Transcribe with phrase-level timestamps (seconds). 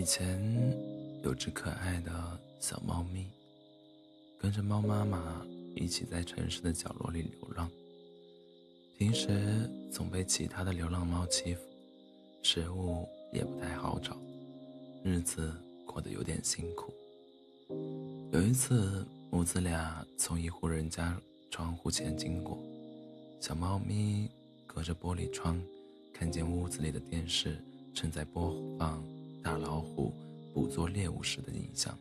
[0.00, 0.40] 以前
[1.22, 2.10] 有只可爱的
[2.58, 3.26] 小猫咪，
[4.40, 5.44] 跟着猫妈妈
[5.76, 7.70] 一起在城市的角落里流浪。
[8.96, 11.60] 平时总被其他的流浪猫欺负，
[12.42, 14.16] 食物也不太好找，
[15.04, 15.52] 日子
[15.84, 16.90] 过得有点辛苦。
[18.32, 21.14] 有一次，母子俩从一户人家
[21.50, 22.58] 窗户前经过，
[23.38, 24.30] 小猫咪
[24.66, 25.60] 隔着玻璃窗，
[26.10, 27.62] 看见屋子里的电视
[27.92, 29.04] 正在播放。
[29.42, 30.12] 大老虎
[30.52, 31.96] 捕捉猎物时的影像，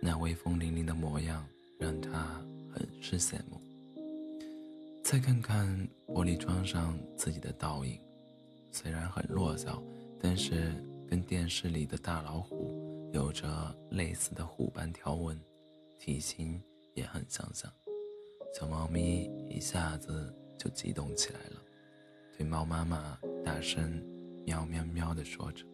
[0.00, 1.46] 那威风凛凛的模样
[1.78, 2.40] 让他
[2.72, 3.60] 很是羡慕。
[5.02, 5.66] 再看看
[6.08, 7.98] 玻璃窗上自己的倒影，
[8.70, 9.82] 虽然很弱小，
[10.20, 10.74] 但是
[11.08, 15.40] 跟电视里的大老虎有着类似的虎斑条纹，
[15.98, 16.60] 体型
[16.94, 17.72] 也很相像。
[18.58, 21.62] 小猫咪一下子就激动起来了，
[22.36, 24.02] 对猫妈妈大声
[24.44, 25.64] 喵喵喵地说着。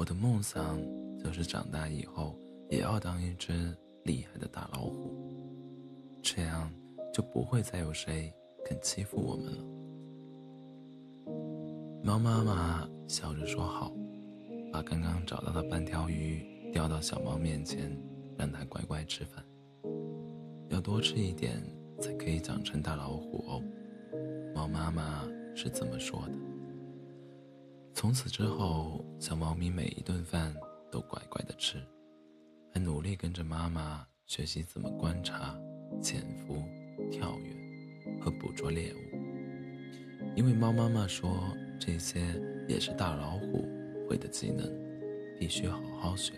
[0.00, 0.80] 我的梦想
[1.22, 2.34] 就是长大以后
[2.70, 5.14] 也要当一只厉害的大老虎，
[6.22, 6.72] 这样
[7.12, 8.32] 就不会再有谁
[8.64, 9.62] 肯欺负我们了。
[12.02, 13.92] 猫妈妈笑着说好，
[14.72, 17.94] 把刚刚找到的半条鱼叼到小猫面前，
[18.38, 19.44] 让它乖乖吃饭。
[20.70, 21.62] 要多吃一点
[22.00, 23.62] 才可以长成大老虎哦，
[24.54, 26.49] 猫妈妈是这么说的。
[28.00, 30.56] 从此之后，小猫咪每一顿饭
[30.90, 31.76] 都乖乖的吃，
[32.72, 35.54] 还努力跟着妈妈学习怎么观察、
[36.00, 36.62] 潜伏、
[37.10, 38.96] 跳跃和捕捉猎物。
[40.34, 42.22] 因为猫妈妈说，这些
[42.66, 43.68] 也是大老虎
[44.08, 44.66] 会的技能，
[45.38, 46.32] 必须好好学。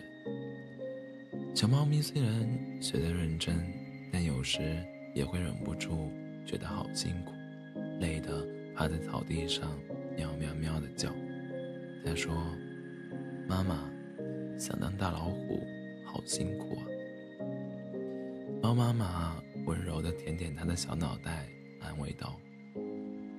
[1.55, 3.55] 小猫咪虽然学得认真，
[4.11, 6.11] 但有时也会忍不住
[6.45, 7.31] 觉得好辛苦，
[8.01, 9.71] 累得趴在草地上
[10.17, 11.09] 喵喵喵的叫。
[12.05, 12.33] 他说
[13.47, 13.89] ：“妈妈，
[14.57, 15.59] 想当大老虎，
[16.05, 16.83] 好辛苦啊。”
[18.61, 21.47] 猫妈妈温柔地舔舔他的小脑袋，
[21.81, 22.39] 安慰道：“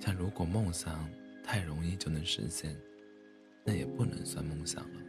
[0.01, 1.09] 但如果梦想
[1.43, 2.75] 太容易就能实现，
[3.63, 5.01] 那也不能算梦想了。”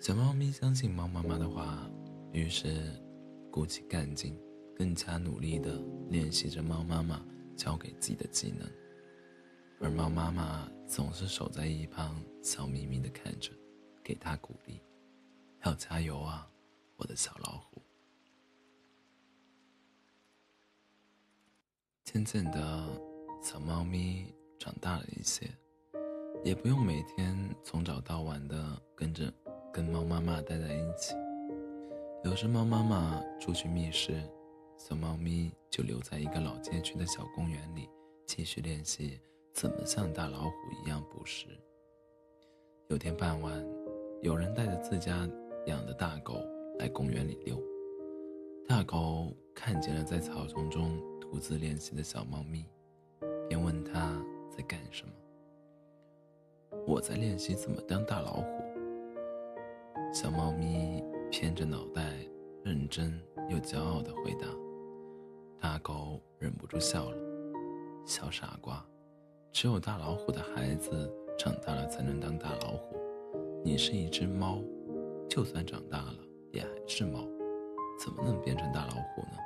[0.00, 1.90] 小猫咪相信猫妈妈的话，
[2.32, 2.68] 于是
[3.50, 4.36] 鼓起干劲，
[4.76, 7.24] 更加努力地练习着猫妈妈
[7.56, 8.68] 教给自己的技能。
[9.84, 13.50] 而猫妈妈总是守在一旁，笑眯眯的看着，
[14.02, 14.80] 给它鼓励
[15.62, 16.50] ：“要加油啊，
[16.96, 17.82] 我的小老虎！”
[22.02, 22.88] 渐渐的，
[23.42, 25.46] 小猫咪长大了一些，
[26.42, 29.30] 也不用每天从早到晚的跟着
[29.70, 31.12] 跟猫妈妈待在一起。
[32.24, 34.18] 有时猫妈妈出去觅食，
[34.78, 37.86] 小猫咪就留在一个老街区的小公园里，
[38.26, 39.20] 继续练习。
[39.54, 41.46] 怎么像大老虎一样捕食？
[42.88, 43.64] 有天傍晚，
[44.20, 45.28] 有人带着自家
[45.66, 46.34] 养的大狗
[46.76, 47.56] 来公园里溜。
[48.68, 52.66] 大狗看见了在草丛中独自练习的小猫咪，
[53.48, 54.20] 便问它
[54.50, 55.14] 在干什么。
[56.84, 58.48] 我在练习怎么当大老虎。
[60.12, 61.00] 小猫咪
[61.30, 62.18] 偏着脑袋，
[62.64, 64.48] 认真又骄傲地回答。
[65.60, 67.16] 大狗忍不住笑了，
[68.04, 68.84] 小傻瓜。
[69.54, 72.96] 只有大老虎的孩子长大了才能当大老虎，
[73.62, 74.60] 你是一只猫，
[75.30, 76.16] 就算长大了
[76.50, 77.20] 也还是猫，
[77.96, 79.38] 怎么能变成大老虎呢？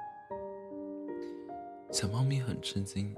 [1.92, 3.14] 小猫咪很吃惊，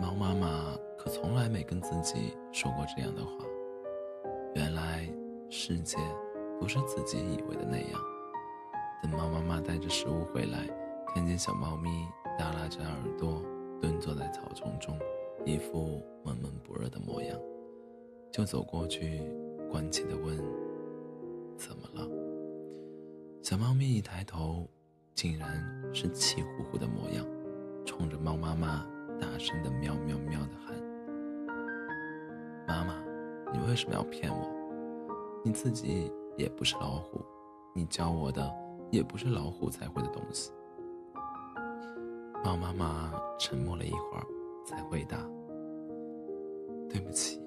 [0.00, 3.30] 猫妈妈可从来没跟自己说过这样的话。
[4.56, 5.08] 原来
[5.48, 5.98] 世界
[6.58, 8.00] 不是自己以为的那样。
[9.04, 10.66] 等猫妈妈带着食物回来，
[11.14, 11.88] 看见小猫咪
[12.36, 13.40] 耷拉着耳朵
[13.80, 14.98] 蹲坐在草丛中。
[15.44, 17.36] 一副闷闷不乐的模样，
[18.30, 19.20] 就走过去，
[19.70, 20.36] 关切地问
[21.58, 22.08] ：“怎么了？”
[23.42, 24.68] 小猫咪一抬头，
[25.14, 27.26] 竟然是气呼呼的模样，
[27.84, 28.86] 冲着猫妈妈
[29.20, 30.76] 大声的喵喵喵的喊
[32.68, 33.02] ：“妈妈，
[33.52, 34.48] 你为什么要骗我？
[35.44, 37.20] 你自己也不是老虎，
[37.74, 38.48] 你教我的
[38.92, 40.52] 也不是老虎才会的东西。”
[42.44, 44.26] 猫妈妈沉默了一会儿。
[44.64, 45.18] 才回答
[46.88, 47.40] ：“对不起，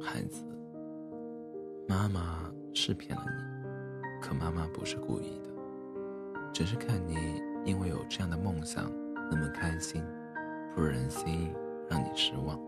[0.00, 0.44] 孩子，
[1.88, 5.50] 妈妈是骗了你，可妈妈不是故意的，
[6.52, 8.90] 只是看你因为有这样的梦想
[9.30, 10.02] 那么开心，
[10.74, 11.52] 不忍心
[11.88, 12.58] 让你失望。”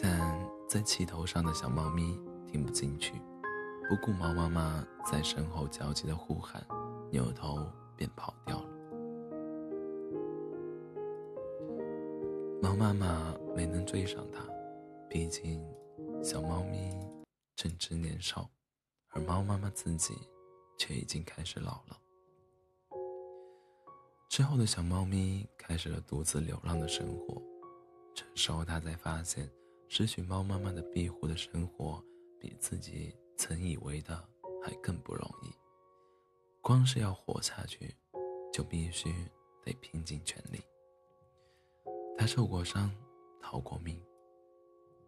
[0.00, 0.38] 但
[0.68, 3.14] 在气头上的小猫咪听不进去，
[3.88, 6.62] 不顾猫妈妈在身后焦急的呼喊，
[7.10, 7.66] 扭头
[7.96, 8.75] 便跑掉了。
[12.62, 14.42] 猫妈妈没能追上它，
[15.10, 15.62] 毕竟
[16.22, 16.90] 小猫咪
[17.54, 18.48] 正值年少，
[19.10, 20.14] 而猫妈妈自己
[20.78, 22.00] 却已经开始老了。
[24.30, 27.42] 之后的小猫咪开始了独自流浪的生活，
[28.14, 29.48] 这时候它才发现，
[29.86, 32.02] 失去猫妈妈的庇护的生活，
[32.40, 34.16] 比自己曾以为的
[34.64, 35.52] 还更不容易。
[36.62, 37.94] 光是要活下去，
[38.50, 39.14] 就必须
[39.62, 40.60] 得拼尽全力。
[42.18, 42.90] 它受过伤，
[43.40, 44.00] 逃过命，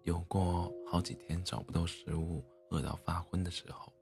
[0.04, 3.92] 有过好几天找不到食物、饿到发昏的时候，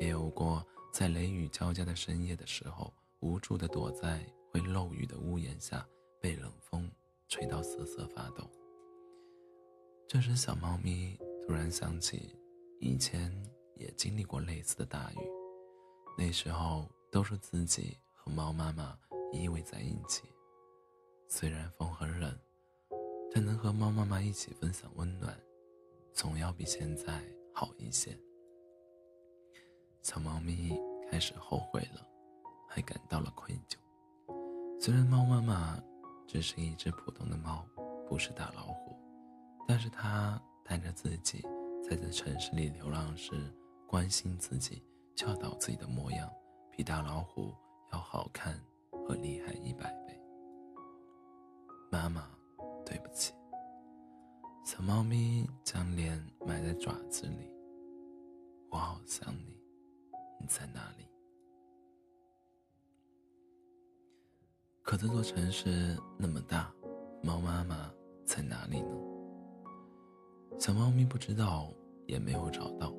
[0.00, 4.24] 也有过在雷雨交加的深夜的时候，无助地躲在。
[4.50, 5.86] 会漏雨的屋檐下，
[6.22, 6.90] 被冷风
[7.28, 8.50] 吹到瑟瑟发抖。
[10.08, 12.34] 这时，小猫咪突然想起，
[12.80, 13.30] 以前
[13.76, 15.18] 也经历过类似的大雨，
[16.16, 18.98] 那时候都是自己和猫妈妈
[19.30, 20.22] 依偎在一起。
[21.30, 22.34] 虽然风很冷，
[23.30, 25.38] 但能和猫妈妈一起分享温暖，
[26.14, 27.22] 总要比现在
[27.52, 28.18] 好一些。
[30.02, 30.74] 小猫咪
[31.10, 32.08] 开始后悔了，
[32.66, 33.76] 还感到了愧疚。
[34.80, 35.78] 虽然猫妈妈
[36.26, 37.62] 只是一只普通的猫，
[38.08, 38.96] 不是大老虎，
[39.66, 41.42] 但是它带着自己
[41.86, 43.54] 在这城市里流浪时，
[43.86, 44.82] 关心自己、
[45.14, 46.26] 教导自己的模样，
[46.70, 47.54] 比大老虎
[47.92, 48.58] 要好看
[49.06, 50.07] 和厉害一百倍。
[52.08, 52.30] 妈妈，
[52.86, 53.34] 对不起。
[54.64, 57.50] 小猫咪将脸埋在爪子里，
[58.70, 59.58] 我好想你，
[60.40, 61.06] 你在哪里？
[64.82, 66.72] 可这座城市那么大，
[67.22, 67.92] 猫妈妈
[68.24, 68.96] 在哪里呢？
[70.58, 71.70] 小猫咪不知道，
[72.06, 72.90] 也没有找到，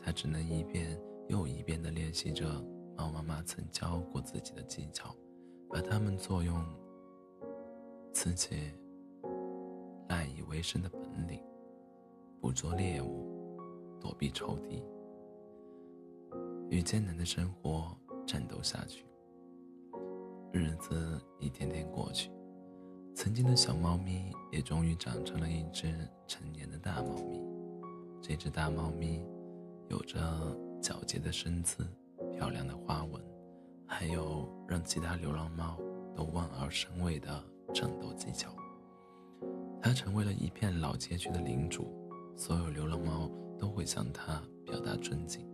[0.00, 0.98] 它只能一遍
[1.28, 2.46] 又一遍地练习着
[2.96, 5.14] 猫妈妈曾教过自己的技巧，
[5.68, 6.64] 把它们作用
[8.16, 8.56] 自己
[10.08, 11.38] 赖以为生的本领，
[12.40, 13.60] 捕捉猎物，
[14.00, 14.82] 躲避仇敌，
[16.70, 17.94] 与艰难的生活
[18.26, 19.04] 战斗下去。
[20.50, 22.30] 日子一天天过去，
[23.14, 25.94] 曾经的小猫咪也终于长成了一只
[26.26, 27.38] 成年的大猫咪。
[28.22, 29.22] 这只大猫咪
[29.90, 30.18] 有着
[30.80, 31.86] 皎洁的身姿、
[32.32, 33.22] 漂亮的花纹，
[33.86, 35.78] 还有让其他流浪猫
[36.14, 37.44] 都望而生畏的
[37.76, 38.56] 战斗技巧。
[39.82, 41.86] 他成为了一片老街区的领主，
[42.34, 45.46] 所有流浪猫都会向他表达尊敬。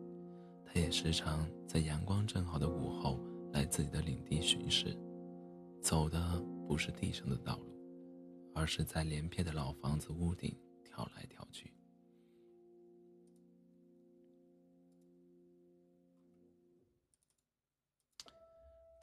[0.64, 3.18] 他也时常在阳光正好的午后。
[3.52, 4.98] 来自己的领地巡视，
[5.82, 7.66] 走的不是地上的道路，
[8.54, 11.70] 而是在连片的老房子屋顶跳来跳去。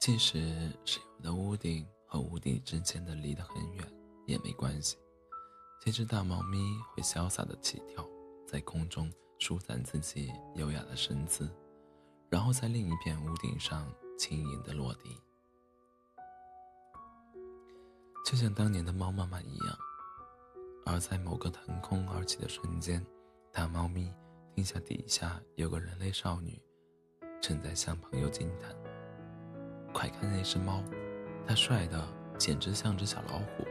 [0.00, 0.40] 即使
[0.84, 3.92] 是有的屋顶和屋顶之间的离得很远，
[4.26, 4.98] 也没关系。
[5.80, 6.58] 这只大猫咪
[6.92, 8.04] 会潇洒的起跳，
[8.46, 11.48] 在空中舒展自己优雅的身姿，
[12.28, 13.90] 然后在另一片屋顶上。
[14.18, 15.18] 轻盈的落地，
[18.26, 19.78] 就像当年的猫妈妈一样。
[20.84, 23.02] 而在某个腾空而起的瞬间，
[23.50, 24.12] 大猫咪
[24.54, 26.60] 听下底下有个人类少女
[27.40, 28.76] 正在向朋友惊叹
[29.90, 30.84] ：“快看那只猫，
[31.46, 32.02] 他帅的
[32.38, 33.66] 简直像只小老虎。”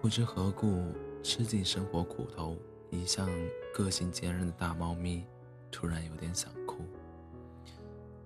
[0.00, 0.92] 不知何故，
[1.22, 2.56] 吃尽生活苦头、
[2.90, 3.28] 一向
[3.74, 5.26] 个性坚韧的大猫咪，
[5.70, 6.84] 突然有点想哭。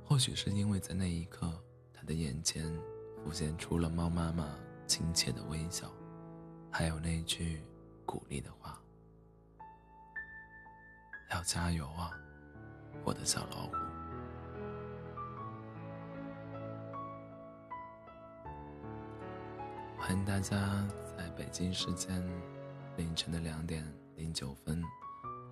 [0.04, 1.50] 或许是因为在那一刻，
[1.94, 2.70] 他的眼前
[3.24, 4.54] 浮现出了猫妈妈
[4.86, 5.90] 亲切的微笑，
[6.70, 7.62] 还有那句
[8.04, 8.78] 鼓励的话
[11.32, 12.10] ：“要加油啊，
[13.04, 13.76] 我的小老虎。”
[20.10, 20.58] 欢迎大家
[21.16, 22.20] 在北京时间
[22.96, 23.80] 凌晨的两点
[24.16, 24.82] 零九分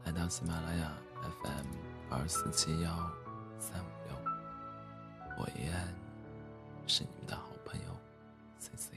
[0.05, 1.67] 来到喜马拉雅 fm
[2.11, 2.91] 二四七幺
[3.61, 4.17] 三五六。
[5.39, 5.95] 我依然
[6.89, 7.97] 是你们的好朋友
[8.59, 8.95] cc